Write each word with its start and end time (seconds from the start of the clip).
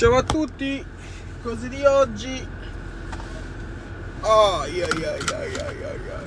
Ciao 0.00 0.16
a 0.16 0.22
tutti, 0.22 0.82
cose 1.42 1.68
di 1.68 1.84
oggi. 1.84 2.48
Ai, 4.22 4.80
ai, 4.80 5.04
ai, 5.04 5.04
ai, 5.04 5.54
ai, 5.56 5.56
ai, 5.58 5.84
ai. 5.84 6.18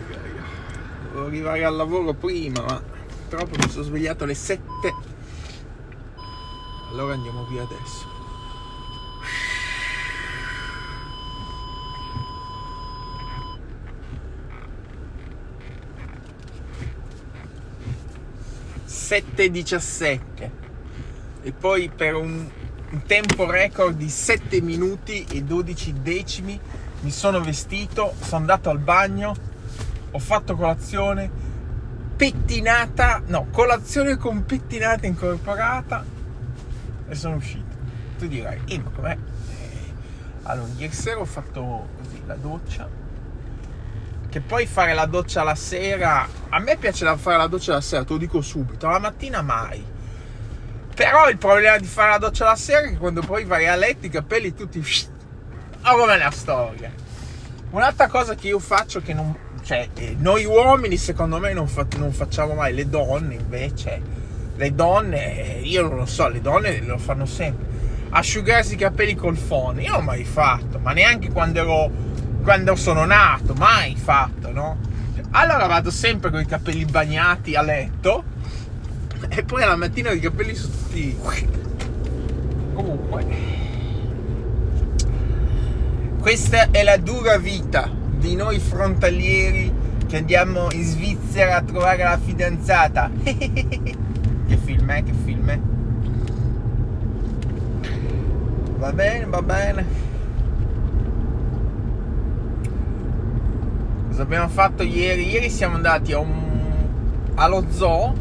Devo 1.11 1.25
arrivare 1.25 1.63
al 1.65 1.75
lavoro 1.75 2.13
prima, 2.13 2.61
ma 2.61 2.79
purtroppo 2.79 3.57
mi 3.57 3.67
sono 3.71 3.83
svegliato 3.83 4.25
alle 4.25 4.35
7. 4.35 4.61
Allora 6.91 7.13
andiamo 7.15 7.45
via 7.45 7.63
adesso. 7.63 8.05
Sette 18.85 19.49
diciassette 19.49 20.51
e 21.41 21.51
poi 21.51 21.89
per 21.89 22.13
un, 22.13 22.47
un 22.93 23.01
tempo 23.07 23.49
record 23.49 23.97
di 23.97 24.07
7 24.07 24.61
minuti 24.61 25.25
e 25.31 25.41
12 25.41 26.01
decimi 26.01 26.59
mi 27.01 27.09
sono 27.09 27.41
vestito, 27.41 28.13
sono 28.21 28.37
andato 28.37 28.69
al 28.69 28.77
bagno, 28.77 29.35
ho 30.11 30.19
fatto 30.19 30.55
colazione, 30.55 31.29
pettinata, 32.15 33.23
no, 33.25 33.47
colazione 33.51 34.15
con 34.15 34.45
pettinata 34.45 35.07
incorporata 35.07 36.05
e 37.09 37.15
sono 37.15 37.35
uscito. 37.35 37.75
Tu 38.19 38.27
dirai, 38.27 38.61
eh, 38.65 38.79
ma 38.79 38.89
com'è? 38.91 39.17
Eh, 39.17 39.93
allora, 40.43 40.69
ieri 40.77 40.93
sera 40.93 41.19
ho 41.19 41.25
fatto 41.25 41.89
così 41.97 42.21
la 42.27 42.35
doccia, 42.35 42.87
che 44.29 44.39
poi 44.39 44.67
fare 44.67 44.93
la 44.93 45.07
doccia 45.07 45.43
la 45.43 45.55
sera, 45.55 46.27
a 46.47 46.59
me 46.59 46.77
piace 46.77 47.05
fare 47.17 47.37
la 47.37 47.47
doccia 47.47 47.73
la 47.73 47.81
sera, 47.81 48.03
te 48.05 48.13
lo 48.13 48.19
dico 48.19 48.39
subito, 48.39 48.87
la 48.87 48.99
mattina 48.99 49.41
mai 49.41 49.92
però 50.93 51.29
il 51.29 51.37
problema 51.37 51.77
di 51.77 51.85
fare 51.85 52.11
la 52.11 52.17
doccia 52.17 52.45
la 52.45 52.55
sera 52.55 52.81
è 52.81 52.89
che 52.89 52.97
quando 52.97 53.21
poi 53.21 53.45
vai 53.45 53.67
a 53.67 53.75
letto 53.75 54.05
i 54.05 54.09
capelli 54.09 54.53
tutti... 54.53 54.81
Oh, 55.85 55.97
come 55.97 56.17
la 56.17 56.31
storia. 56.31 56.89
Un'altra 57.71 58.07
cosa 58.07 58.35
che 58.35 58.47
io 58.47 58.59
faccio 58.59 59.01
che 59.01 59.13
non... 59.13 59.35
Cioè, 59.61 59.89
eh, 59.95 60.15
noi 60.17 60.45
uomini 60.45 60.95
secondo 60.95 61.39
me 61.39 61.51
non, 61.51 61.67
fa, 61.67 61.85
non 61.97 62.13
facciamo 62.13 62.53
mai, 62.53 62.73
le 62.73 62.87
donne 62.87 63.35
invece... 63.35 64.21
Le 64.55 64.73
donne, 64.73 65.59
io 65.63 65.81
non 65.81 65.97
lo 65.97 66.05
so, 66.05 66.29
le 66.29 66.39
donne 66.39 66.79
lo 66.81 66.97
fanno 66.97 67.25
sempre. 67.25 67.65
Asciugarsi 68.11 68.75
i 68.75 68.77
capelli 68.77 69.15
col 69.15 69.35
phone, 69.35 69.81
io 69.81 69.89
non 69.89 69.99
l'ho 69.99 70.05
mai 70.05 70.23
fatto, 70.23 70.79
ma 70.79 70.93
neanche 70.93 71.31
quando 71.31 71.59
ero... 71.59 71.91
Quando 72.43 72.75
sono 72.75 73.03
nato, 73.03 73.53
mai 73.55 73.95
fatto, 73.95 74.51
no? 74.51 74.77
Allora 75.31 75.65
vado 75.65 75.89
sempre 75.89 76.29
con 76.29 76.39
i 76.39 76.45
capelli 76.45 76.85
bagnati 76.85 77.55
a 77.55 77.61
letto 77.61 78.23
e 79.35 79.43
poi 79.43 79.63
alla 79.63 79.75
mattina 79.75 80.11
i 80.11 80.19
capelli 80.19 80.53
sono 80.53 80.73
tutti 80.73 81.17
comunque 82.73 83.25
questa 86.19 86.69
è 86.71 86.83
la 86.83 86.97
dura 86.97 87.37
vita 87.37 87.89
di 88.17 88.35
noi 88.35 88.59
frontalieri 88.59 89.73
che 90.07 90.17
andiamo 90.17 90.71
in 90.71 90.83
Svizzera 90.83 91.57
a 91.57 91.61
trovare 91.63 92.03
la 92.03 92.17
fidanzata. 92.17 93.09
Che 94.45 94.57
film 94.57 94.91
è 94.91 95.03
che 95.03 95.13
film 95.23 95.49
è 95.49 95.59
va 98.77 98.93
bene 98.93 99.25
va 99.25 99.41
bene. 99.41 99.85
Cosa 104.09 104.21
abbiamo 104.21 104.49
fatto 104.49 104.83
ieri? 104.83 105.29
Ieri 105.29 105.49
siamo 105.49 105.75
andati 105.75 106.13
un, 106.13 106.31
allo 107.35 107.65
zoo 107.69 108.13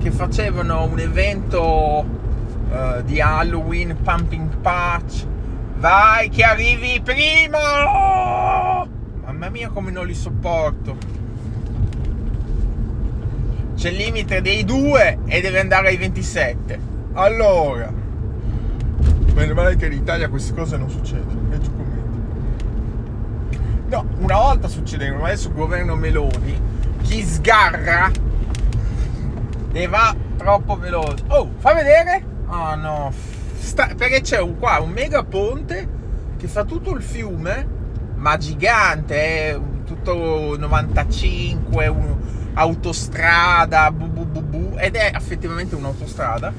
che 0.00 0.10
facevano 0.10 0.84
un 0.84 0.98
evento 0.98 2.04
uh, 2.70 3.02
di 3.04 3.20
Halloween 3.20 3.98
Pumping 4.02 4.56
Patch. 4.56 5.26
Vai 5.76 6.30
che 6.30 6.42
arrivi 6.42 7.02
prima! 7.04 8.86
Mamma 9.24 9.48
mia 9.50 9.68
come 9.68 9.90
non 9.90 10.06
li 10.06 10.14
sopporto. 10.14 10.96
C'è 13.76 13.90
il 13.90 13.96
limite 13.96 14.40
dei 14.40 14.64
due 14.64 15.18
e 15.26 15.40
deve 15.42 15.60
andare 15.60 15.88
ai 15.88 15.98
27. 15.98 16.78
Allora. 17.12 17.92
Meno 19.34 19.54
male 19.54 19.76
che 19.76 19.86
in 19.86 19.92
Italia 19.92 20.30
queste 20.30 20.54
cose 20.54 20.78
non 20.78 20.88
succedono. 20.88 21.48
No, 23.88 24.06
una 24.18 24.36
volta 24.36 24.68
succedevano, 24.68 25.24
adesso 25.24 25.48
il 25.48 25.54
governo 25.54 25.94
Meloni, 25.96 26.58
chi 27.02 27.22
sgarra 27.22 28.10
e 29.72 29.86
va 29.86 30.14
troppo 30.36 30.76
veloce. 30.76 31.24
Oh, 31.28 31.50
fa 31.58 31.74
vedere? 31.74 32.24
Oh 32.46 32.74
no, 32.74 33.12
Sta, 33.58 33.90
perché 33.96 34.20
c'è 34.20 34.40
un, 34.40 34.58
qua 34.58 34.80
un 34.80 34.90
mega 34.90 35.22
ponte 35.22 35.98
che 36.36 36.48
fa 36.48 36.64
tutto 36.64 36.92
il 36.94 37.02
fiume, 37.02 37.66
ma 38.16 38.36
gigante, 38.36 39.50
eh, 39.50 39.60
tutto 39.84 40.56
95, 40.58 41.86
un, 41.88 42.16
autostrada, 42.54 43.90
bu, 43.90 44.06
bu, 44.08 44.24
bu, 44.24 44.42
bu, 44.42 44.76
ed 44.78 44.96
è 44.96 45.12
effettivamente 45.14 45.74
un'autostrada. 45.74 46.52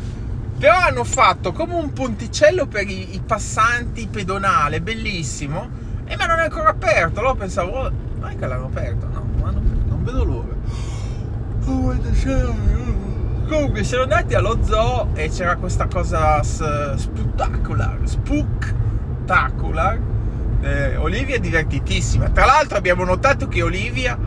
Però 0.57 0.77
hanno 0.77 1.03
fatto 1.03 1.51
come 1.51 1.73
un 1.73 1.91
ponticello 1.91 2.67
per 2.67 2.87
i, 2.87 3.15
i 3.15 3.21
passanti 3.25 4.07
pedonale, 4.07 4.79
bellissimo. 4.79 5.79
E 6.05 6.15
ma 6.15 6.25
non 6.27 6.39
è 6.39 6.43
ancora 6.43 6.69
aperto. 6.69 7.19
Allora 7.19 7.35
pensavo, 7.35 7.71
oh, 7.71 7.91
non 8.19 8.29
è 8.29 8.35
che 8.37 8.45
l'hanno 8.45 8.65
aperto, 8.65 9.07
no, 9.07 9.25
non, 9.37 10.03
vedo 10.03 10.23
l'ora. 10.23 10.53
Oh, 11.65 11.95
Comunque 13.47 13.83
siamo 13.83 14.03
andati 14.03 14.33
allo 14.33 14.59
zoo 14.63 15.09
e 15.13 15.29
c'era 15.29 15.57
questa 15.57 15.87
cosa 15.87 16.41
spettacolare, 16.41 17.99
spooktacular. 18.05 19.99
Eh, 20.61 20.95
Olivia 20.95 21.35
è 21.35 21.39
divertitissima. 21.39 22.29
Tra 22.29 22.45
l'altro 22.45 22.77
abbiamo 22.77 23.03
notato 23.03 23.47
che 23.47 23.61
Olivia 23.61 24.17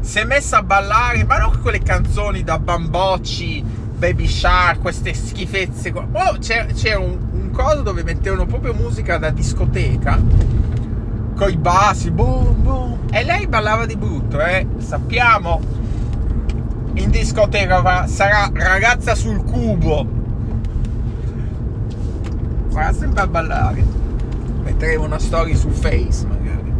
si 0.00 0.18
è 0.18 0.24
messa 0.24 0.58
a 0.58 0.62
ballare, 0.62 1.24
ma 1.24 1.38
non 1.38 1.60
quelle 1.62 1.80
canzoni 1.80 2.42
da 2.42 2.58
bambocci, 2.58 3.64
baby 3.96 4.26
shark, 4.26 4.80
queste 4.80 5.14
schifezze. 5.14 5.92
Oh, 5.94 6.36
c'era, 6.40 6.66
c'era 6.66 6.98
un, 6.98 7.16
un 7.30 7.50
coso 7.52 7.82
dove 7.82 8.02
mettevano 8.02 8.46
proprio 8.46 8.74
musica 8.74 9.16
da 9.16 9.30
discoteca 9.30 10.20
con 11.36 11.50
i 11.50 11.56
bassi, 11.56 12.10
boom, 12.10 12.62
boom. 12.62 12.98
E 13.12 13.22
lei 13.22 13.46
ballava 13.46 13.86
di 13.86 13.96
brutto, 13.96 14.40
eh. 14.40 14.66
Sappiamo 14.78 15.83
in 16.94 17.10
discoteca 17.10 18.06
sarà 18.06 18.50
ragazza 18.52 19.14
sul 19.14 19.42
cubo. 19.44 20.06
Farà 22.68 22.92
sempre 22.92 23.22
a 23.22 23.26
ballare. 23.26 23.84
Metteremo 24.62 25.04
una 25.04 25.18
story 25.18 25.54
su 25.54 25.68
face 25.70 26.26
magari. 26.26 26.72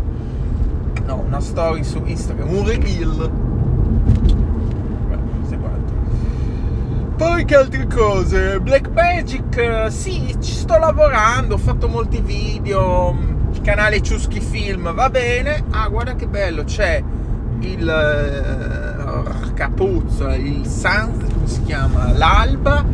No 1.07 1.23
una 1.27 1.41
story 1.41 1.85
su 1.85 2.03
instagram 2.05 2.49
un 2.49 2.67
reel. 2.67 3.31
Poi 7.17 7.45
che 7.45 7.55
altre 7.55 7.87
cose? 7.87 8.61
Black 8.61 8.89
magic 8.91 9.87
sì 9.89 10.35
ci 10.41 10.53
sto 10.53 10.77
lavorando 10.79 11.55
ho 11.55 11.59
fatto 11.59 11.87
molti 11.87 12.21
video 12.21 13.17
canale 13.63 14.03
Ciuschi 14.03 14.41
Film 14.41 14.93
va 14.93 15.09
bene. 15.09 15.65
Ah 15.71 15.89
guarda 15.89 16.15
che 16.17 16.27
bello 16.27 16.65
c'è 16.65 17.03
il 17.61 18.94
Capuzzo, 19.55 20.29
il 20.31 20.67
Sun, 20.67 21.25
come 21.33 21.47
si 21.47 21.63
chiama? 21.63 22.13
L'Alba 22.13 22.85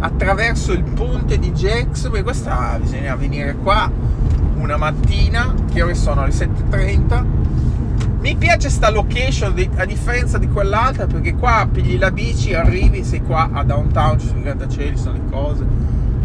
attraverso 0.00 0.72
il 0.72 0.82
ponte 0.82 1.38
di 1.38 1.52
Gex, 1.52 2.02
perché 2.02 2.22
questa 2.22 2.78
bisogna 2.80 3.14
venire 3.16 3.54
qua 3.54 3.90
una 4.56 4.76
mattina, 4.76 5.54
che 5.72 5.82
ore 5.82 5.94
sono? 5.94 6.24
Le 6.24 6.30
7.30. 6.30 7.24
Mi 8.20 8.36
piace 8.36 8.68
sta 8.68 8.90
location 8.90 9.54
a 9.76 9.84
differenza 9.86 10.36
di 10.36 10.46
quell'altra 10.46 11.06
perché 11.06 11.34
qua 11.34 11.66
pigli 11.70 11.98
la 11.98 12.10
bici, 12.10 12.52
arrivi, 12.52 13.02
sei 13.02 13.22
qua 13.22 13.48
a 13.50 13.64
downtown, 13.64 14.18
ci 14.18 14.26
sono 14.26 14.40
i 14.40 14.42
grattacieli, 14.42 14.96
sono 14.98 15.14
le 15.14 15.22
cose, 15.30 15.64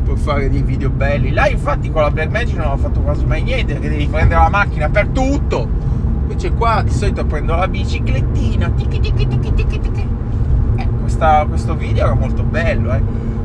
puoi 0.04 0.18
fare 0.18 0.50
dei 0.50 0.62
video 0.62 0.90
belli. 0.90 1.32
Là 1.32 1.48
infatti 1.48 1.90
con 1.90 2.02
la 2.02 2.12
Black 2.12 2.32
Magic 2.32 2.58
non 2.58 2.72
ho 2.72 2.78
fatto 2.78 3.00
quasi 3.00 3.26
mai 3.26 3.44
niente 3.44 3.74
perché 3.74 3.88
devi 3.88 4.08
prendere 4.08 4.42
la 4.42 4.50
macchina 4.50 4.90
per 4.90 5.08
tutto 5.08 5.70
Invece 6.28 6.54
qua 6.54 6.82
di 6.82 6.90
solito 6.90 7.24
prendo 7.24 7.56
la 7.56 7.68
biciclettina. 7.68 8.70
Tichi, 8.70 9.00
tichi, 9.00 9.28
tichi. 9.28 10.08
Eh, 10.76 10.88
questa, 11.02 11.46
questo 11.48 11.76
video 11.76 12.06
era 12.06 12.16
molto 12.16 12.42
bello. 12.42 12.94
Eh. 12.94 13.02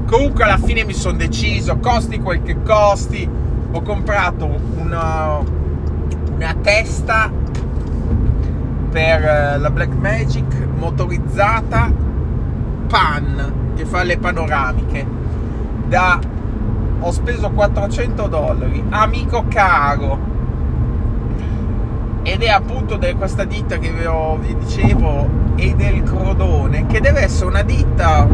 Comunque 0.07 0.45
alla 0.45 0.57
fine 0.57 0.85
mi 0.85 0.95
sono 0.95 1.19
deciso, 1.19 1.77
costi 1.77 2.21
quel 2.21 2.43
che 2.43 2.63
costi. 2.63 3.29
Ho 3.73 3.83
comprato 3.83 4.49
una, 4.77 5.39
una 6.35 6.55
testa 6.63 7.31
per 8.91 9.25
eh, 9.25 9.59
la 9.59 9.71
Black 9.71 9.95
Magic 9.95 10.67
motorizzata 10.77 11.93
pan 12.89 13.73
che 13.77 13.85
fa 13.85 14.03
le 14.03 14.17
panoramiche 14.19 15.07
da 15.87 16.19
ho 17.03 17.11
speso 17.13 17.51
400 17.51 18.27
dollari 18.27 18.85
amico 18.91 19.45
caro 19.49 20.30
ed 22.23 22.43
è 22.43 22.49
appunto 22.49 22.97
di 22.97 23.13
questa 23.15 23.45
ditta 23.45 23.79
che 23.79 23.93
vi, 23.93 24.57
dicevo 24.59 25.29
e 25.57 25.75
del 25.75 26.03
Crodone 26.03 26.87
che 26.87 27.01
deve 27.01 27.23
essere 27.23 27.47
una 27.47 27.63
ditta 27.63 28.27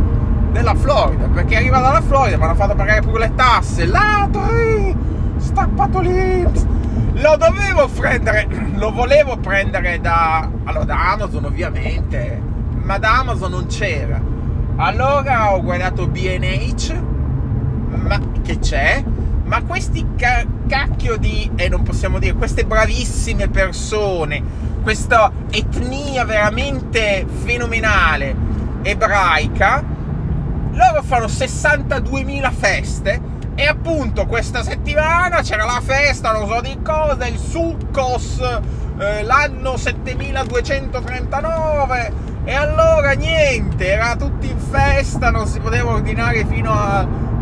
della 0.50 0.74
Florida, 0.74 1.26
perché 1.26 1.56
arriva 1.56 1.78
dalla 1.78 2.00
Florida, 2.00 2.36
mi 2.36 2.44
hanno 2.44 2.54
fatto 2.54 2.74
pagare 2.74 3.00
pure 3.02 3.28
le 3.28 3.34
tasse, 3.34 3.86
ladri, 3.86 4.96
stappato 5.36 6.00
lì, 6.00 6.42
lo 6.42 7.36
dovevo 7.36 7.88
prendere, 7.88 8.48
lo 8.74 8.90
volevo 8.90 9.36
prendere 9.36 10.00
da, 10.00 10.48
allora, 10.64 10.84
da 10.84 11.12
Amazon 11.12 11.44
ovviamente, 11.44 12.40
ma 12.82 12.98
da 12.98 13.18
Amazon 13.18 13.50
non 13.50 13.66
c'era. 13.66 14.20
Allora 14.76 15.52
ho 15.52 15.62
guardato 15.62 16.06
BH, 16.06 16.94
ma 18.02 18.20
che 18.42 18.58
c'è? 18.58 19.02
Ma 19.46 19.62
questi 19.62 20.04
ca- 20.16 20.44
cacchio 20.68 21.16
di, 21.16 21.48
e 21.54 21.64
eh, 21.64 21.68
non 21.68 21.84
possiamo 21.84 22.18
dire, 22.18 22.34
queste 22.34 22.64
bravissime 22.64 23.48
persone, 23.48 24.42
questa 24.82 25.30
etnia 25.50 26.24
veramente 26.24 27.24
fenomenale 27.44 28.34
ebraica, 28.82 29.84
loro 30.72 31.00
fanno 31.02 31.26
62.000 31.26 32.52
feste 32.52 33.20
e 33.54 33.66
appunto 33.66 34.26
questa 34.26 34.64
settimana 34.64 35.42
c'era 35.42 35.64
la 35.64 35.80
festa, 35.80 36.32
non 36.32 36.48
so 36.48 36.60
di 36.60 36.76
cosa, 36.82 37.24
il 37.26 37.38
Succos, 37.38 38.40
eh, 38.98 39.22
l'anno 39.22 39.76
7239 39.76 42.12
e 42.44 42.52
allora 42.52 43.12
niente, 43.12 43.92
era 43.92 44.16
tutti 44.16 44.50
in 44.50 44.58
festa, 44.58 45.30
non 45.30 45.46
si 45.46 45.60
poteva 45.60 45.92
ordinare 45.92 46.44
fino 46.46 46.72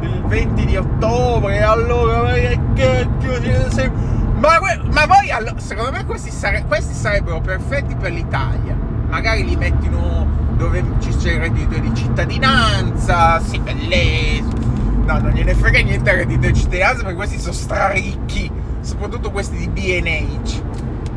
al 0.05 0.23
20 0.27 0.65
di 0.65 0.77
ottobre 0.77 1.63
allora 1.63 2.33
che 2.33 2.59
cacchio 2.75 3.93
ma, 4.37 4.59
ma 4.91 5.07
voi 5.07 5.31
secondo 5.57 5.93
me 5.93 6.05
questi, 6.05 6.31
sare, 6.31 6.65
questi 6.67 6.93
sarebbero 6.93 7.41
perfetti 7.41 7.95
per 7.95 8.13
l'Italia 8.13 8.77
magari 9.09 9.45
li 9.45 9.57
mettono 9.57 10.45
dove 10.57 10.83
c'è 10.99 11.33
il 11.33 11.41
reddito 11.41 11.79
di 11.79 11.95
cittadinanza, 11.95 13.41
sì, 13.41 13.59
bellissimo. 13.59 14.73
No, 15.05 15.19
non 15.19 15.31
gliene 15.33 15.55
frega 15.55 15.81
niente 15.81 16.11
il 16.11 16.17
reddito 16.17 16.47
di 16.47 16.55
cittadinanza 16.55 17.03
perché 17.03 17.17
questi 17.17 17.39
sono 17.39 17.53
straricchi, 17.53 18.51
soprattutto 18.81 19.31
questi 19.31 19.57
di 19.57 19.69
BNH. 19.69 20.63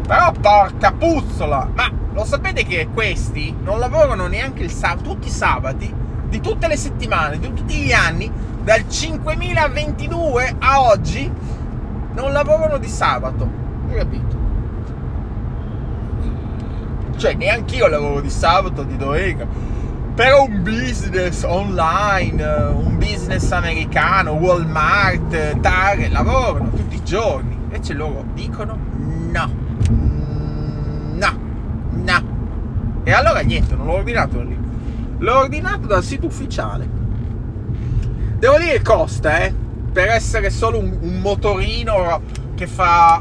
Però 0.08 0.32
porca 0.32 0.92
puzzola, 0.92 1.70
ma 1.74 1.92
lo 2.14 2.26
sapete 2.26 2.66
che 2.66 2.90
questi 2.94 3.56
non 3.64 3.80
lavorano 3.80 4.28
neanche 4.28 4.64
il 4.64 4.72
sabato, 4.72 5.10
tutti 5.10 5.28
i 5.28 5.32
sabati, 5.32 5.94
di 6.28 6.42
tutte 6.42 6.68
le 6.68 6.78
settimane, 6.78 7.40
di 7.40 7.54
tutti 7.54 7.76
gli 7.76 7.94
anni, 7.94 8.32
dal 8.68 8.84
5022 8.86 10.56
a 10.60 10.82
oggi, 10.82 11.32
non 12.14 12.34
lavorano 12.34 12.78
di 12.78 12.90
sabato. 12.90 13.50
Hai 13.88 13.96
capito? 13.96 14.36
cioè 17.16 17.34
neanche 17.34 17.78
io 17.78 17.88
lavoro 17.88 18.20
di 18.20 18.30
sabato, 18.30 18.84
di 18.84 18.98
domenica, 18.98 19.48
però 20.14 20.44
un 20.44 20.62
business 20.64 21.44
online, 21.44 22.44
un 22.44 22.98
business 22.98 23.50
americano, 23.52 24.34
Walmart, 24.34 25.62
Target, 25.62 26.12
lavorano 26.12 26.70
tutti 26.70 26.96
i 26.96 27.04
giorni, 27.06 27.54
invece 27.54 27.94
loro 27.94 28.26
dicono 28.34 28.78
no, 29.32 29.50
no, 31.14 31.40
no. 31.90 32.36
E 33.04 33.12
allora 33.14 33.40
niente, 33.40 33.76
non 33.76 33.86
l'ho 33.86 33.94
ordinato 33.94 34.42
lì, 34.42 34.60
l'ho 35.20 35.38
ordinato 35.38 35.88
dal 35.88 36.04
sito 36.04 36.26
ufficiale. 36.28 36.97
Devo 38.38 38.60
dire 38.60 38.84
costa, 38.84 39.46
eh, 39.46 39.54
per 39.92 40.10
essere 40.10 40.52
solo 40.52 40.78
un, 40.78 40.96
un 41.02 41.22
motorino 41.22 42.22
che 42.54 42.68
fa 42.68 43.20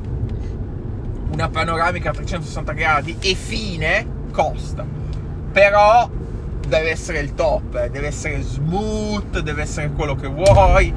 una 1.33 1.49
panoramica 1.49 2.11
a 2.11 2.13
360 2.13 2.73
gradi 2.73 3.17
e 3.19 3.35
fine 3.35 4.07
costa. 4.31 4.85
Però 5.53 6.11
deve 6.69 6.91
essere 6.91 7.21
il 7.21 7.35
top, 7.35 7.77
eh. 7.77 7.89
deve 7.89 8.09
essere 8.09 8.43
smooth, 8.43 9.39
deve 9.39 9.63
essere 9.63 9.91
quello 9.93 10.17
che 10.17 10.29
vuoi. 10.29 10.93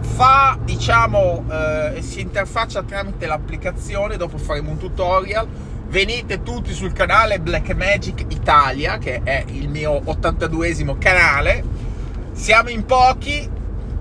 Fa, 0.00 0.58
diciamo, 0.64 1.44
eh, 1.50 2.00
si 2.00 2.22
interfaccia 2.22 2.82
tramite 2.82 3.26
l'applicazione, 3.26 4.16
dopo 4.16 4.38
faremo 4.38 4.70
un 4.70 4.78
tutorial. 4.78 5.46
Venite 5.86 6.42
tutti 6.42 6.72
sul 6.72 6.94
canale 6.94 7.40
Blackmagic 7.40 8.24
Italia, 8.28 8.96
che 8.96 9.20
è 9.22 9.44
il 9.48 9.68
mio 9.68 10.00
82esimo 10.00 10.96
canale. 10.96 11.89
Siamo 12.40 12.70
in 12.70 12.86
pochi, 12.86 13.46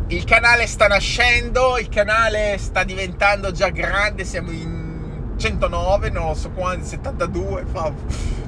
il 0.07 0.23
canale 0.23 0.65
sta 0.65 0.87
nascendo, 0.87 1.77
il 1.77 1.89
canale 1.89 2.55
sta 2.57 2.85
diventando 2.85 3.51
già 3.51 3.67
grande, 3.67 4.23
siamo 4.23 4.49
in 4.51 5.33
109, 5.35 6.09
non 6.09 6.33
so 6.37 6.49
quanti, 6.51 6.87
72, 6.87 7.65
fa, 7.69 7.93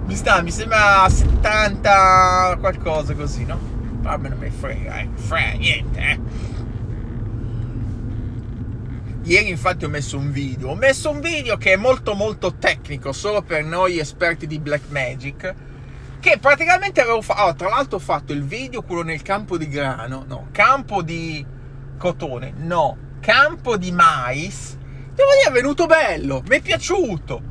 mi 0.06 0.16
sta, 0.16 0.42
mi 0.42 0.50
sembra 0.50 1.06
70 1.10 2.56
qualcosa 2.62 3.14
così, 3.16 3.44
no? 3.44 3.60
Ma 4.02 4.16
non 4.16 4.38
mi 4.40 4.50
frega, 4.50 4.98
eh, 4.98 5.10
frega 5.14 5.58
niente, 5.58 6.00
eh. 6.00 6.20
Ieri 9.24 9.50
infatti 9.50 9.84
ho 9.84 9.90
messo 9.90 10.18
un 10.18 10.32
video, 10.32 10.70
ho 10.70 10.76
messo 10.76 11.10
un 11.10 11.20
video 11.20 11.58
che 11.58 11.74
è 11.74 11.76
molto 11.76 12.14
molto 12.14 12.54
tecnico, 12.54 13.12
solo 13.12 13.42
per 13.42 13.66
noi 13.66 14.00
esperti 14.00 14.48
di 14.48 14.58
Blackmagic, 14.58 15.54
che 16.22 16.38
praticamente 16.40 17.02
avevo 17.02 17.22
fatto, 17.22 17.42
oh, 17.42 17.56
tra 17.56 17.68
l'altro 17.68 17.98
ho 17.98 18.00
fatto 18.00 18.32
il 18.32 18.46
video, 18.46 18.84
quello 18.84 19.04
nel 19.04 19.22
campo 19.22 19.58
di 19.58 19.68
grano, 19.68 20.24
no, 20.26 20.48
campo 20.54 21.02
di 21.02 21.46
cotone, 21.98 22.54
no, 22.56 22.98
campo 23.20 23.76
di 23.76 23.92
mais, 23.92 24.78
Devo 25.14 25.34
dire, 25.38 25.50
è 25.50 25.52
venuto 25.52 25.86
bello, 25.88 26.42
mi 26.48 26.56
è 26.56 26.62
piaciuto. 26.62 27.50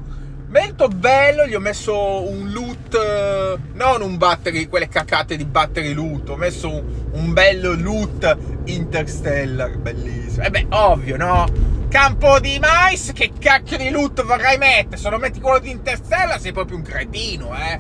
Molto 0.49 0.89
bello, 0.89 1.47
gli 1.47 1.55
ho 1.55 1.61
messo 1.61 2.29
un 2.29 2.51
loot, 2.51 3.59
non 3.75 4.03
un 4.03 4.17
battery, 4.17 4.67
quelle 4.67 4.89
cacate 4.89 5.37
di 5.37 5.45
battery 5.45 5.93
loot, 5.93 6.31
ho 6.31 6.37
messo 6.37 6.69
un, 6.69 6.85
un 7.13 7.33
bello 7.33 7.75
loot 7.75 8.37
interstellar, 8.65 9.77
bellissimo. 9.77 10.43
E 10.43 10.47
eh 10.47 10.51
beh, 10.51 10.67
ovvio, 10.71 11.17
no? 11.17 11.47
Campo 11.89 12.41
di 12.41 12.59
mais, 12.59 13.13
che 13.15 13.31
cacchio 13.39 13.77
di 13.77 13.91
loot 13.91 14.25
vorrai 14.25 14.57
mettere? 14.57 14.97
Se 14.97 15.09
non 15.11 15.21
metti 15.21 15.41
quello 15.41 15.59
di 15.59 15.71
interstellar 15.71 16.41
sei 16.41 16.53
proprio 16.53 16.79
un 16.79 16.83
cretino, 16.83 17.55
eh? 17.55 17.79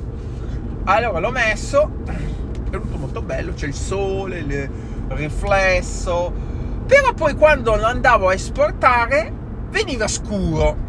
Allora 0.84 1.18
l'ho 1.18 1.30
messo, 1.30 1.90
è 2.04 2.70
venuto 2.70 2.96
molto 2.96 3.22
bello, 3.22 3.52
c'è 3.52 3.66
il 3.66 3.74
sole, 3.74 4.38
il 4.38 4.70
riflesso, 5.08 6.32
però 6.86 7.12
poi 7.12 7.34
quando 7.34 7.76
lo 7.76 7.84
andavo 7.84 8.28
a 8.28 8.34
esportare 8.34 9.32
veniva 9.70 10.08
scuro. 10.08 10.88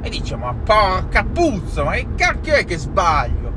E 0.00 0.10
dice, 0.10 0.36
ma 0.36 0.54
porca 0.54 1.24
puzza, 1.24 1.84
ma 1.84 1.92
che 1.92 2.06
cacchio 2.16 2.54
è 2.54 2.64
che 2.64 2.78
sbaglio? 2.78 3.52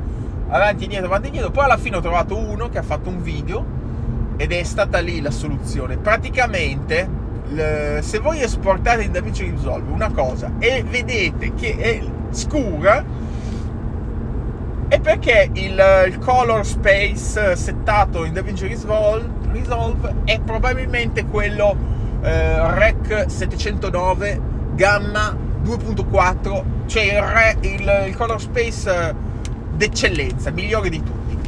Avanti, 0.48 0.84
indietro, 0.84 1.06
avanti, 1.06 1.28
indietro. 1.28 1.50
Poi 1.50 1.64
alla 1.64 1.78
fine 1.78 1.96
ho 1.96 2.00
trovato 2.00 2.36
uno 2.36 2.68
che 2.68 2.78
ha 2.78 2.82
fatto 2.82 3.08
un 3.08 3.22
video 3.22 3.64
ed 4.36 4.52
è 4.52 4.62
stata 4.64 4.98
lì 4.98 5.20
la 5.20 5.30
soluzione. 5.30 5.96
Praticamente, 5.96 7.08
se 8.00 8.18
voi 8.18 8.42
esportate 8.42 9.02
in 9.02 9.12
DaVinci 9.12 9.50
Resolve 9.50 9.90
una 9.90 10.10
cosa 10.10 10.52
e 10.58 10.82
vedete 10.82 11.54
che 11.54 11.76
è 11.76 12.02
scura, 12.30 13.04
è 14.92 15.00
perché 15.00 15.48
il, 15.54 15.82
il 16.06 16.18
color 16.18 16.66
space 16.66 17.56
settato 17.56 18.26
in 18.26 18.34
DaVinci 18.34 18.66
Resolve, 18.66 19.26
Resolve 19.50 20.16
è 20.24 20.38
probabilmente 20.38 21.24
quello 21.24 21.74
eh, 22.20 22.74
Rec 22.74 23.24
709 23.26 24.38
gamma 24.74 25.34
2.4, 25.64 26.62
cioè 26.84 27.02
il, 27.04 27.22
re, 27.22 27.56
il, 27.60 28.04
il 28.08 28.16
color 28.16 28.38
space 28.38 29.08
eh, 29.08 29.14
d'eccellenza, 29.74 30.50
migliore 30.50 30.90
di 30.90 31.02
tutti. 31.02 31.38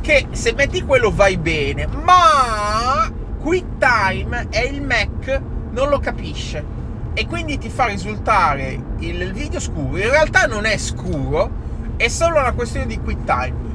Che 0.00 0.28
se 0.30 0.54
metti 0.54 0.82
quello 0.82 1.10
vai 1.10 1.36
bene, 1.36 1.86
ma 1.88 3.06
QuickTime 3.38 4.46
e 4.48 4.60
il 4.60 4.80
Mac 4.80 5.42
non 5.72 5.90
lo 5.90 5.98
capisce 5.98 6.64
e 7.12 7.26
quindi 7.26 7.58
ti 7.58 7.68
fa 7.68 7.84
risultare 7.84 8.80
il 9.00 9.30
video 9.34 9.60
scuro. 9.60 9.98
In 9.98 10.08
realtà 10.08 10.46
non 10.46 10.64
è 10.64 10.78
scuro, 10.78 11.66
è 11.98 12.08
solo 12.08 12.38
una 12.38 12.52
questione 12.52 12.86
di 12.86 12.98
QuickTime. 12.98 13.66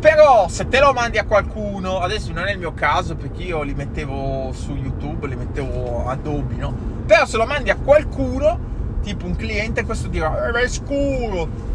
Però 0.00 0.48
se 0.48 0.66
te 0.68 0.80
lo 0.80 0.92
mandi 0.92 1.18
a 1.18 1.24
qualcuno, 1.24 2.00
adesso 2.00 2.32
non 2.32 2.46
è 2.46 2.52
il 2.52 2.58
mio 2.58 2.72
caso 2.72 3.16
perché 3.16 3.42
io 3.42 3.62
li 3.62 3.74
mettevo 3.74 4.50
su 4.52 4.74
YouTube, 4.74 5.28
li 5.28 5.36
mettevo 5.36 6.08
Adobe, 6.08 6.54
no? 6.56 6.74
Però 7.06 7.26
se 7.26 7.36
lo 7.36 7.44
mandi 7.44 7.68
a 7.70 7.76
qualcuno, 7.76 8.98
tipo 9.02 9.26
un 9.26 9.36
cliente, 9.36 9.84
questo 9.84 10.08
dirà, 10.08 10.48
eh, 10.48 10.62
è 10.62 10.68
scuro. 10.68 11.72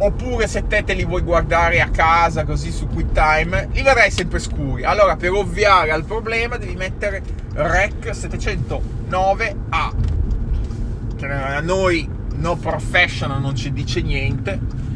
Oppure 0.00 0.46
se 0.46 0.68
te 0.68 0.84
te 0.84 0.94
li 0.94 1.04
vuoi 1.04 1.22
guardare 1.22 1.80
a 1.80 1.88
casa 1.88 2.44
così 2.44 2.70
su 2.70 2.86
QuickTime, 2.86 3.70
li 3.72 3.82
vedrai 3.82 4.12
sempre 4.12 4.38
scuri. 4.38 4.84
Allora 4.84 5.16
per 5.16 5.32
ovviare 5.32 5.90
al 5.90 6.04
problema 6.04 6.56
devi 6.56 6.76
mettere 6.76 7.22
Rec 7.54 8.06
709A. 8.06 9.90
Che 11.16 11.26
a 11.26 11.60
noi 11.60 12.08
no 12.36 12.54
professional 12.56 13.40
non 13.40 13.56
ci 13.56 13.72
dice 13.72 14.00
niente. 14.00 14.86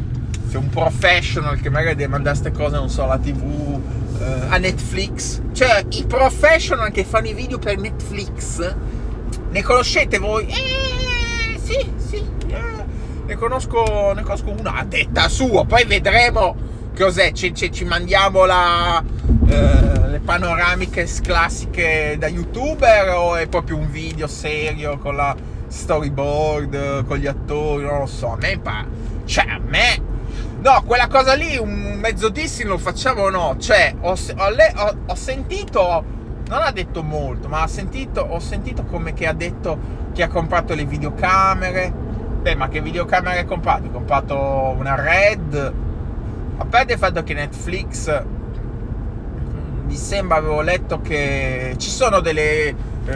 Se 0.52 0.58
un 0.58 0.68
professional 0.68 1.58
che 1.58 1.70
magari 1.70 1.94
deve 1.94 2.10
mandare 2.10 2.36
queste 2.38 2.52
cose, 2.52 2.76
non 2.76 2.90
so, 2.90 3.04
alla 3.04 3.16
tv, 3.16 3.80
eh, 4.20 4.48
a 4.48 4.58
Netflix. 4.58 5.40
Cioè 5.50 5.82
i 5.92 6.04
professional 6.04 6.90
che 6.90 7.04
fanno 7.04 7.28
i 7.28 7.32
video 7.32 7.58
per 7.58 7.78
Netflix 7.78 8.74
ne 9.48 9.62
conoscete 9.62 10.18
voi? 10.18 10.46
Eh, 10.48 11.58
sì, 11.58 11.90
sì. 11.96 12.22
Eh, 12.48 12.84
ne, 13.24 13.34
conosco, 13.36 14.12
ne 14.14 14.20
conosco 14.20 14.50
una 14.50 14.74
a 14.74 14.84
detta 14.84 15.26
sua. 15.30 15.64
Poi 15.64 15.86
vedremo 15.86 16.54
cos'è. 16.94 17.32
Ci, 17.32 17.54
ci, 17.54 17.72
ci 17.72 17.86
mandiamo 17.86 18.44
la, 18.44 19.02
eh, 19.46 20.20
panoramiche 20.22 21.08
classiche 21.22 22.16
da 22.18 22.26
youtuber 22.26 23.08
o 23.08 23.36
è 23.36 23.46
proprio 23.46 23.78
un 23.78 23.90
video 23.90 24.26
serio 24.26 24.98
con 24.98 25.16
la 25.16 25.34
storyboard, 25.68 27.06
con 27.06 27.16
gli 27.16 27.26
attori, 27.26 27.84
non 27.84 28.00
lo 28.00 28.06
so, 28.06 28.32
a 28.32 28.36
me 28.36 28.58
pa- 28.58 28.84
cioè 29.24 29.48
a 29.48 29.58
me 29.58 30.10
no, 30.62 30.82
quella 30.86 31.08
cosa 31.08 31.34
lì 31.34 31.56
un 31.56 31.98
mezzo 31.98 32.28
dissing 32.28 32.68
lo 32.68 32.78
facciamo 32.78 33.22
o 33.22 33.30
no? 33.30 33.56
Cioè, 33.58 33.94
ho, 34.00 34.12
ho, 34.12 34.96
ho, 35.06 35.14
sentito 35.14 36.04
non 36.48 36.62
ha 36.62 36.70
detto 36.70 37.02
molto, 37.02 37.48
ma 37.48 37.62
ha 37.62 37.66
sentito, 37.66 38.20
ho 38.20 38.38
sentito 38.38 38.84
come 38.84 39.12
che 39.12 39.26
ha 39.26 39.32
detto 39.32 40.00
che 40.12 40.22
ha 40.22 40.28
comprato 40.28 40.74
le 40.74 40.84
videocamere. 40.84 41.92
Beh, 42.42 42.54
ma 42.54 42.68
che 42.68 42.80
videocamere 42.80 43.40
hai 43.40 43.44
comprato? 43.44 43.84
Hai 43.84 43.90
comprato 43.90 44.74
una 44.78 44.94
Red? 44.94 45.74
A 46.58 46.64
parte 46.64 46.92
il 46.92 46.98
fatto 46.98 47.22
che 47.22 47.34
Netflix 47.34 48.22
mi 49.86 49.96
sembra 49.96 50.36
avevo 50.38 50.60
letto 50.60 51.00
che 51.00 51.74
ci 51.76 51.90
sono 51.90 52.20
delle 52.20 52.68
eh, 52.68 52.74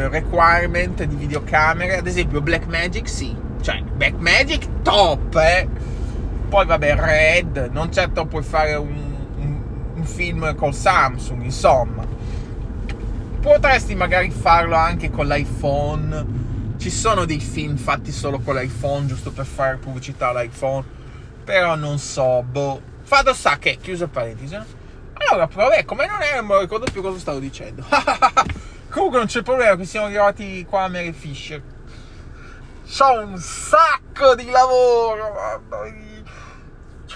requirement 0.09 1.05
di 1.05 1.15
videocamere, 1.15 1.99
ad 1.99 2.07
esempio 2.07 2.41
Blackmagic 2.41 3.09
sì, 3.09 3.35
cioè 3.62 3.83
Blackmagic 3.83 4.83
top, 4.83 5.37
eh. 5.37 5.69
Poi 6.49 6.65
vabbè 6.65 6.95
Red, 6.95 7.71
non 7.73 7.93
certo 7.93 8.26
puoi 8.26 8.43
fare 8.43 8.75
un, 8.75 9.17
un, 9.37 9.62
un 9.95 10.05
film 10.05 10.55
col 10.55 10.75
Samsung, 10.75 11.43
insomma. 11.43 12.05
Potresti 13.41 13.95
magari 13.95 14.31
farlo 14.31 14.76
anche 14.76 15.11
con 15.11 15.26
l'iPhone. 15.26 16.45
Ci 16.79 16.91
sono 16.91 17.25
dei 17.25 17.41
film 17.41 17.76
fatti 17.76 18.12
solo 18.12 18.38
con 18.38 18.55
l'iPhone, 18.55 19.07
giusto 19.07 19.33
per 19.33 19.47
fare 19.47 19.76
pubblicità 19.76 20.29
all'iPhone. 20.29 20.85
Però 21.45 21.75
non 21.75 21.99
so, 21.99 22.43
boh. 22.43 22.81
Fatto 23.03 23.35
sta 23.35 23.59
che, 23.59 23.79
chiuso 23.81 24.09
parentesi? 24.09 24.57
Allora, 25.15 25.49
vabbè, 25.53 25.85
come 25.85 26.07
non 26.07 26.21
è, 26.21 26.37
non 26.41 26.49
lo 26.49 26.61
ricordo 26.61 26.87
più 26.91 27.03
cosa 27.03 27.19
stavo 27.19 27.38
dicendo. 27.38 27.85
Comunque 28.91 29.19
non 29.19 29.26
c'è 29.26 29.43
problema 29.43 29.76
che 29.76 29.85
siamo 29.85 30.07
arrivati 30.07 30.65
qua 30.69 30.85
a 30.85 30.88
Mary 30.88 31.12
Fisher. 31.12 31.62
C'ho 32.87 33.21
un 33.21 33.37
sacco 33.38 34.35
di 34.35 34.49
lavoro, 34.49 35.33
mamma 35.35 35.83
mia. 35.91 36.05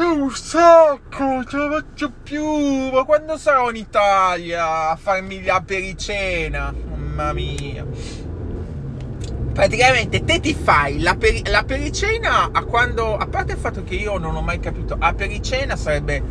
C'è 0.00 0.06
un 0.06 0.30
sacco, 0.30 1.44
ce 1.44 1.58
la 1.58 1.68
faccio 1.68 2.10
più. 2.22 2.42
Ma 2.90 3.04
quando 3.04 3.36
sarò 3.36 3.68
in 3.68 3.76
Italia 3.76 4.88
a 4.88 4.96
farmi 4.96 5.44
la 5.44 5.60
pericena? 5.60 6.72
Mamma 6.72 7.34
mia. 7.34 7.84
Praticamente 9.52 10.24
te 10.24 10.40
ti 10.40 10.54
fai 10.54 11.00
la, 11.00 11.16
peri- 11.16 11.42
la 11.48 11.64
pericena 11.64 12.48
a 12.50 12.64
quando... 12.64 13.14
A 13.14 13.26
parte 13.26 13.52
il 13.52 13.58
fatto 13.58 13.84
che 13.84 13.94
io 13.94 14.16
non 14.16 14.34
ho 14.34 14.40
mai 14.40 14.58
capito, 14.58 14.96
a 14.98 15.12
pericena 15.12 15.76
sarebbe 15.76 16.22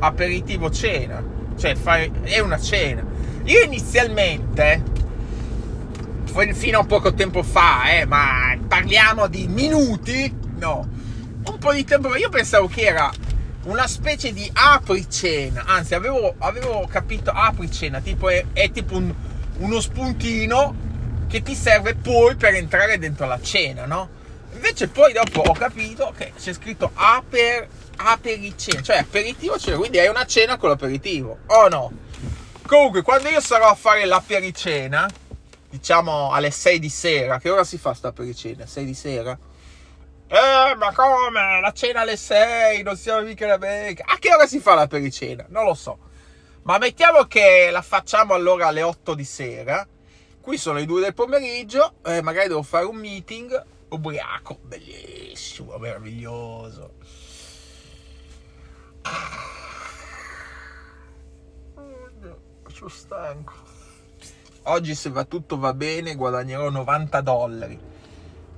aperitivo 0.00 0.68
cena, 0.72 1.22
cioè 1.56 1.76
fai, 1.76 2.10
è 2.22 2.40
una 2.40 2.58
cena. 2.58 3.04
Io 3.44 3.62
inizialmente, 3.62 4.82
fino 6.52 6.80
a 6.80 6.84
poco 6.84 7.14
tempo 7.14 7.44
fa, 7.44 7.92
eh, 7.92 8.06
ma 8.06 8.58
parliamo 8.66 9.28
di 9.28 9.46
minuti, 9.46 10.36
no, 10.58 11.02
un 11.46 11.58
po' 11.58 11.72
di 11.72 11.84
tempo 11.84 12.08
fa, 12.08 12.16
io 12.16 12.28
pensavo 12.28 12.66
che 12.66 12.82
era 12.82 13.10
una 13.64 13.86
specie 13.86 14.32
di 14.32 14.50
apricena, 14.52 15.64
anzi 15.66 15.94
avevo, 15.94 16.34
avevo 16.38 16.86
capito 16.86 17.30
apricena, 17.30 18.00
tipo 18.00 18.28
è, 18.28 18.44
è 18.52 18.70
tipo 18.70 18.96
un, 18.96 19.12
uno 19.58 19.80
spuntino 19.80 20.74
che 21.28 21.42
ti 21.42 21.54
serve 21.54 21.94
poi 21.94 22.36
per 22.36 22.54
entrare 22.54 22.98
dentro 22.98 23.26
la 23.26 23.40
cena, 23.40 23.86
no? 23.86 24.22
Invece 24.52 24.88
poi 24.88 25.12
dopo 25.12 25.40
ho 25.40 25.52
capito 25.52 26.12
che 26.16 26.32
c'è 26.38 26.52
scritto 26.52 26.90
aper 26.94 27.68
apericena, 27.96 28.82
cioè 28.82 28.98
aperitivo 28.98 29.58
cena, 29.58 29.76
quindi 29.76 29.98
è 29.98 30.08
una 30.08 30.26
cena 30.26 30.56
con 30.56 30.68
l'aperitivo, 30.68 31.38
o 31.46 31.68
no? 31.68 31.92
Comunque, 32.66 33.02
quando 33.02 33.28
io 33.28 33.40
sarò 33.40 33.68
a 33.68 33.74
fare 33.74 34.04
l'apericena, 34.04 35.08
diciamo 35.68 36.32
alle 36.32 36.50
6 36.50 36.78
di 36.78 36.88
sera, 36.88 37.38
che 37.38 37.50
ora 37.50 37.64
si 37.64 37.78
fa 37.78 37.94
sta 37.94 38.08
apericena? 38.08 38.64
6 38.64 38.84
di 38.84 38.94
sera? 38.94 39.38
Eh, 40.26 40.74
ma 40.76 40.92
come? 40.92 41.60
La 41.60 41.72
cena 41.72 42.00
alle 42.00 42.16
6, 42.16 42.82
non 42.82 42.96
siamo 42.96 43.22
mica 43.22 43.44
in 43.44 43.52
America. 43.52 44.04
A 44.06 44.16
che 44.18 44.32
ora 44.32 44.46
si 44.46 44.58
fa 44.58 44.74
la 44.74 44.86
pericena? 44.86 45.44
Non 45.48 45.64
lo 45.64 45.74
so. 45.74 45.98
Ma 46.62 46.78
mettiamo 46.78 47.24
che 47.24 47.68
la 47.70 47.82
facciamo 47.82 48.34
allora 48.34 48.68
alle 48.68 48.82
8 48.82 49.14
di 49.14 49.24
sera. 49.24 49.86
Qui 50.40 50.56
sono 50.56 50.78
le 50.78 50.86
2 50.86 51.00
del 51.00 51.14
pomeriggio, 51.14 51.94
eh, 52.04 52.22
magari 52.22 52.48
devo 52.48 52.62
fare 52.62 52.84
un 52.84 52.96
meeting 52.96 53.64
ubriaco, 53.88 54.58
bellissimo, 54.62 55.76
meraviglioso. 55.78 56.94
Sono 62.72 62.88
stanco. 62.88 63.52
Oggi 64.64 64.94
se 64.94 65.10
va 65.10 65.24
tutto 65.24 65.58
va 65.58 65.72
bene 65.74 66.14
guadagnerò 66.14 66.70
90 66.70 67.20
dollari. 67.20 67.78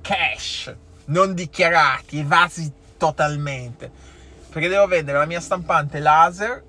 Cash, 0.01 0.75
non 1.07 1.33
dichiarati, 1.33 2.19
evasi 2.19 2.71
totalmente. 2.97 3.91
Perché 4.49 4.67
devo 4.67 4.87
vendere 4.87 5.17
la 5.17 5.25
mia 5.25 5.41
stampante 5.41 5.99
laser 5.99 6.63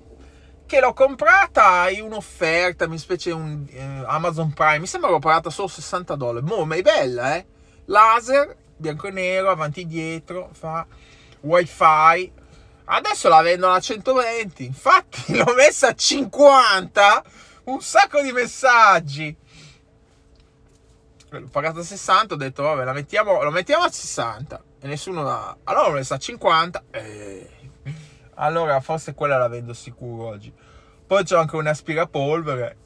che 0.65 0.79
l'ho 0.79 0.93
comprata 0.93 1.89
in 1.89 2.03
un'offerta, 2.03 2.87
mi 2.87 2.99
specie 2.99 3.31
un 3.31 3.65
eh, 3.71 4.03
Amazon 4.05 4.53
Prime. 4.53 4.79
Mi 4.79 4.85
sembra 4.85 5.09
l'ho 5.09 5.17
pagata 5.17 5.49
solo 5.49 5.67
60 5.67 6.15
dollari. 6.15 6.45
Mo, 6.45 6.63
ma 6.65 6.75
è 6.75 6.81
bella, 6.83 7.35
eh? 7.35 7.45
Laser, 7.85 8.55
bianco 8.75 9.07
e 9.07 9.11
nero, 9.11 9.49
avanti 9.49 9.81
e 9.81 9.87
dietro, 9.87 10.49
fa 10.51 10.85
wifi, 11.41 12.31
Adesso 12.91 13.29
la 13.29 13.41
vendono 13.41 13.73
a 13.73 13.79
120, 13.79 14.65
infatti 14.65 15.33
l'ho 15.37 15.53
messa 15.55 15.89
a 15.89 15.95
50, 15.95 17.23
un 17.65 17.81
sacco 17.81 18.21
di 18.21 18.31
messaggi. 18.31 19.35
L'ho 21.29 21.47
pagata 21.49 21.79
a 21.79 21.83
60, 21.83 22.33
ho 22.33 22.37
detto 22.37 22.63
vabbè, 22.63 22.83
la 22.83 22.93
mettiamo, 22.93 23.41
lo 23.43 23.51
mettiamo 23.51 23.83
a 23.83 23.91
60 23.91 24.63
e 24.81 24.87
nessuno 24.87 25.23
la... 25.23 25.55
Allora 25.63 25.87
l'ho 25.87 25.93
messa 25.93 26.15
a 26.15 26.19
50 26.19 26.83
e... 26.91 27.49
Allora 28.35 28.79
forse 28.79 29.13
quella 29.13 29.37
la 29.37 29.47
vendo 29.47 29.73
sicuro 29.73 30.27
oggi. 30.27 30.53
Poi 31.05 31.23
c'ho 31.25 31.37
anche 31.37 31.55
un 31.55 31.67
aspirapolvere, 31.67 32.77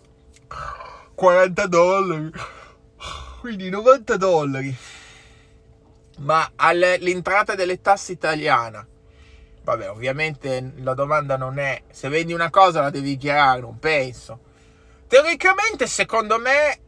40 1.13 1.67
dollari, 1.67 2.31
quindi 3.39 3.69
90 3.69 4.17
dollari. 4.17 4.75
Ma 6.19 6.51
all'entrata 6.55 7.55
delle 7.55 7.81
tasse 7.81 8.11
italiane 8.11 8.91
Vabbè, 9.63 9.89
ovviamente 9.89 10.73
la 10.79 10.93
domanda 10.93 11.37
non 11.37 11.57
è 11.57 11.83
se 11.89 12.09
vendi 12.09 12.33
una 12.33 12.49
cosa 12.49 12.81
la 12.81 12.89
devi 12.89 13.15
dichiarare, 13.15 13.61
non 13.61 13.79
penso. 13.79 14.39
Teoricamente, 15.07 15.87
secondo 15.87 16.37
me, 16.37 16.79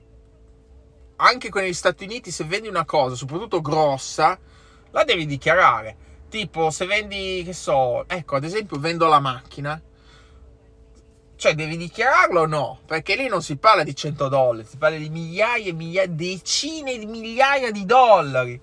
anche 1.18 1.50
con 1.50 1.62
gli 1.62 1.74
Stati 1.74 2.04
Uniti, 2.04 2.32
se 2.32 2.44
vendi 2.44 2.68
una 2.68 2.86
cosa, 2.86 3.16
soprattutto 3.16 3.62
grossa, 3.62 4.38
la 4.92 5.04
devi 5.04 5.26
dichiarare. 5.26 5.98
Tipo, 6.30 6.70
se 6.70 6.86
vendi, 6.86 7.44
che 7.46 7.54
so, 7.54 8.08
ecco, 8.08 8.36
ad 8.36 8.44
esempio, 8.44 8.78
vendo 8.80 9.08
la 9.08 9.20
macchina. 9.20 9.82
Cioè, 11.38 11.54
devi 11.54 11.78
dichiararlo 11.78 12.42
o 12.42 12.46
no? 12.46 12.80
Perché 12.86 13.16
lì 13.16 13.28
non 13.28 13.42
si 13.42 13.58
parla 13.58 13.84
di 13.84 13.96
100 13.96 14.28
dollari, 14.30 14.68
si 14.68 14.78
parla 14.78 14.98
di 14.98 15.10
migliaia 15.10 15.70
e 15.70 15.74
migliaia, 15.74 16.08
decine 16.08 16.98
di 16.98 17.06
migliaia 17.06 17.72
di 17.72 17.86
dollari. 17.86 18.60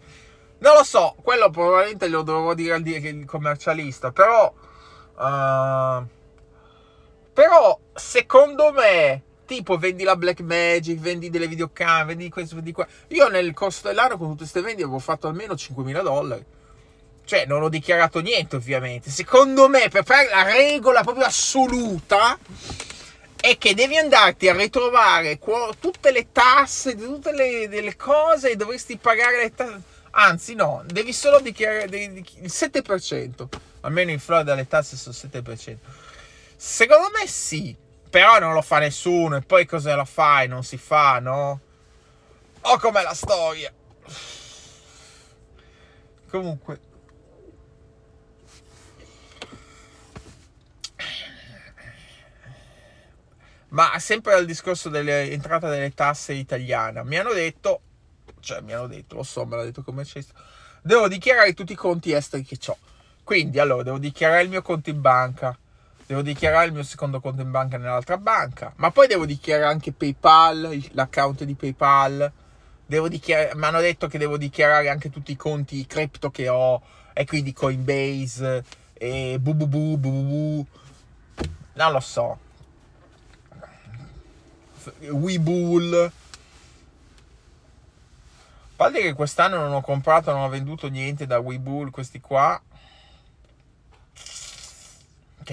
Non 0.59 0.75
lo 0.75 0.85
so, 0.85 1.14
quello 1.23 1.50
probabilmente 1.50 2.09
lo 2.09 2.23
dovevo 2.23 2.54
dire 2.54 2.75
al 2.75 3.25
commercialista, 3.26 4.11
però... 4.12 4.52
Uh, 5.14 6.06
però, 7.32 7.78
secondo 7.94 8.73
me, 8.73 9.23
tipo 9.54 9.76
vendi 9.76 10.02
la 10.02 10.16
Black 10.16 10.40
Magic, 10.40 10.99
vendi 10.99 11.28
delle 11.28 11.47
videocamere, 11.47 12.06
vendi 12.06 12.30
questo, 12.30 12.54
vendi 12.54 12.73
qua. 12.73 12.87
Io 13.09 13.28
nel 13.28 13.52
corso 13.52 13.88
dell'anno 13.88 14.16
con 14.16 14.28
tutte 14.28 14.38
queste 14.38 14.61
vendite 14.62 14.85
avevo 14.85 14.99
fatto 14.99 15.28
almeno 15.28 15.54
5.000 15.54 16.02
dollari. 16.02 16.44
Cioè, 17.25 17.47
non 17.47 17.62
ho 17.62 17.68
dichiarato 17.68 18.21
niente, 18.21 18.56
ovviamente. 18.56 19.11
Secondo 19.11 19.68
me, 19.68 19.88
per 19.90 20.04
fare 20.04 20.28
la 20.28 20.42
regola 20.42 21.02
proprio 21.02 21.26
assoluta, 21.26 22.38
è 23.40 23.59
che 23.59 23.75
devi 23.75 23.97
andarti 23.97 24.49
a 24.49 24.54
ritrovare 24.54 25.38
tutte 25.78 26.11
le 26.11 26.28
tasse, 26.32 26.97
tutte 26.97 27.32
le, 27.32 27.66
le 27.68 27.97
cose 27.97 28.50
e 28.50 28.56
dovresti 28.56 28.97
pagare 28.97 29.38
le 29.38 29.54
tasse 29.54 29.82
Anzi, 30.14 30.54
no, 30.54 30.82
devi 30.87 31.12
solo 31.12 31.40
dichiarare 31.40 32.02
il 32.02 32.25
7%. 32.47 33.49
Almeno 33.80 34.11
in 34.11 34.18
Florida 34.18 34.54
le 34.54 34.66
tasse 34.66 34.97
sono 34.97 35.14
il 35.18 35.42
7%. 35.42 35.76
Secondo 36.56 37.09
me 37.18 37.26
sì, 37.26 37.75
però 38.12 38.38
non 38.38 38.52
lo 38.52 38.61
fa 38.61 38.78
nessuno. 38.78 39.37
E 39.37 39.40
poi 39.40 39.64
cosa 39.64 39.97
la 39.97 40.04
fai? 40.04 40.47
Non 40.49 40.62
si 40.64 40.76
fa, 40.76 41.19
no? 41.19 41.61
Oh, 42.61 42.78
com'è 42.78 43.02
la 43.02 43.14
storia. 43.14 43.73
Comunque. 46.28 46.81
Ma 53.69 53.99
sempre 53.99 54.35
al 54.35 54.45
discorso 54.45 54.90
dell'entrata 54.90 55.71
delle 55.71 55.95
tasse 55.95 56.35
italiane, 56.35 57.02
mi 57.04 57.16
hanno 57.16 57.33
detto 57.33 57.81
cioè 58.40 58.61
mi 58.61 58.73
hanno 58.73 58.88
detto, 58.88 59.14
lo 59.14 59.23
so, 59.23 59.47
me 59.47 59.57
l'ha 59.57 59.64
detto 59.64 59.81
il 59.81 59.87
commercialista, 59.87 60.35
devo 60.83 61.09
dichiarare 61.09 61.54
tutti 61.54 61.73
i 61.73 61.76
conti 61.76 62.12
esteri 62.12 62.42
che 62.42 62.59
ho. 62.66 62.76
Quindi, 63.25 63.59
allora, 63.59 63.85
devo 63.85 63.99
dichiarare 63.99 64.42
il 64.42 64.49
mio 64.50 64.62
conto 64.62 64.90
in 64.90 65.00
banca, 65.00 65.57
devo 66.06 66.23
dichiarare 66.23 66.66
il 66.66 66.73
mio 66.73 66.82
secondo 66.82 67.21
conto 67.21 67.42
in 67.42 67.50
banca 67.50 67.78
nell'altra 67.78 68.18
banca, 68.18 68.73
ma 68.76 68.90
poi 68.90 69.06
devo 69.06 69.26
dichiarare 69.26 69.71
anche 69.71 69.92
PayPal, 69.92 70.90
l'account 70.92 71.44
di 71.44 71.54
PayPal. 71.54 72.32
Devo 72.85 73.09
dichiarare, 73.09 73.54
mi 73.54 73.64
hanno 73.64 73.80
detto 73.80 74.06
che 74.06 74.18
devo 74.18 74.37
dichiarare 74.37 74.90
anche 74.90 75.09
tutti 75.09 75.32
i 75.32 75.37
conti 75.37 75.87
crypto 75.87 76.30
che 76.30 76.49
ho, 76.49 76.82
e 77.14 77.25
quindi 77.25 77.54
Coinbase, 77.54 78.64
e 78.92 79.38
bububu. 79.40 80.66
Non 81.75 81.92
lo 81.92 82.00
so. 82.00 82.38
Webull. 85.00 85.94
A 85.94 86.11
parte 88.76 89.00
che 89.00 89.14
quest'anno 89.14 89.56
non 89.56 89.73
ho 89.73 89.80
comprato, 89.80 90.32
non 90.32 90.42
ho 90.42 90.49
venduto 90.49 90.88
niente 90.88 91.25
da 91.26 91.38
Webull, 91.38 91.90
questi 91.90 92.21
qua 92.21 92.61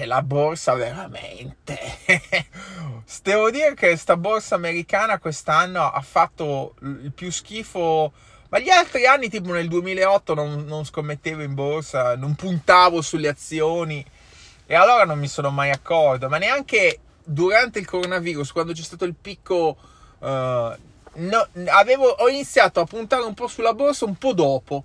che 0.00 0.06
la 0.06 0.22
borsa 0.22 0.72
veramente. 0.72 1.78
Devo 3.22 3.50
dire 3.50 3.74
che 3.74 3.96
sta 3.96 4.16
borsa 4.16 4.54
americana 4.54 5.18
quest'anno 5.18 5.90
ha 5.90 6.00
fatto 6.00 6.74
il 6.80 7.12
più 7.14 7.30
schifo. 7.30 8.10
Ma 8.48 8.58
gli 8.58 8.70
altri 8.70 9.06
anni, 9.06 9.28
tipo 9.28 9.52
nel 9.52 9.68
2008, 9.68 10.34
non, 10.34 10.64
non 10.64 10.84
scommettevo 10.86 11.42
in 11.42 11.54
borsa, 11.54 12.16
non 12.16 12.34
puntavo 12.34 13.02
sulle 13.02 13.28
azioni 13.28 14.04
e 14.66 14.74
allora 14.74 15.04
non 15.04 15.18
mi 15.18 15.28
sono 15.28 15.50
mai 15.50 15.70
accorto. 15.70 16.28
Ma 16.30 16.38
neanche 16.38 16.98
durante 17.22 17.78
il 17.78 17.86
coronavirus, 17.86 18.52
quando 18.52 18.72
c'è 18.72 18.82
stato 18.82 19.04
il 19.04 19.14
picco, 19.14 19.76
uh, 20.18 20.26
no, 20.26 21.48
avevo, 21.66 22.06
ho 22.06 22.28
iniziato 22.28 22.80
a 22.80 22.86
puntare 22.86 23.22
un 23.22 23.34
po' 23.34 23.48
sulla 23.48 23.74
borsa 23.74 24.06
un 24.06 24.16
po' 24.16 24.32
dopo. 24.32 24.84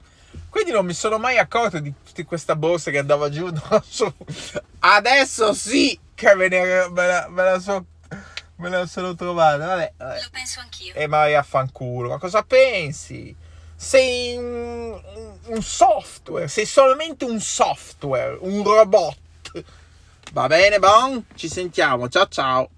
Quindi 0.55 0.71
non 0.71 0.85
mi 0.85 0.93
sono 0.93 1.17
mai 1.17 1.37
accorto 1.37 1.79
di 1.79 1.93
tutta 2.01 2.23
questa 2.23 2.55
borsa 2.55 2.89
che 2.89 2.99
andava 2.99 3.27
giù. 3.27 3.45
Adesso 4.79 5.53
sì 5.53 5.99
che 6.15 6.33
me, 6.33 6.47
ne, 6.47 6.87
me, 6.91 7.07
la, 7.07 7.27
me 7.27 7.43
la 7.43 7.59
so 7.59 7.85
me 8.55 8.69
la 8.69 8.85
sono 8.85 9.15
trovata. 9.15 9.65
Vabbè, 9.65 9.93
vabbè. 9.97 10.21
Lo 10.21 10.29
penso 10.31 10.61
anch'io. 10.61 10.93
E 10.93 11.07
vai 11.07 11.35
a 11.35 11.43
fanculo. 11.43 12.07
Ma 12.07 12.19
cosa 12.19 12.41
pensi? 12.43 13.35
Sei 13.75 14.37
un, 14.37 14.97
un, 15.47 15.61
software, 15.61 16.47
sei 16.47 16.65
solamente 16.65 17.25
un 17.25 17.41
software, 17.41 18.37
un 18.39 18.63
robot. 18.63 19.17
Va 20.31 20.47
bene, 20.47 20.79
bon? 20.79 21.25
Ci 21.35 21.49
sentiamo. 21.49 22.07
Ciao 22.07 22.29
ciao. 22.29 22.69